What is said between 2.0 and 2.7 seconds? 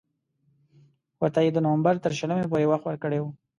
تر شلمې پورې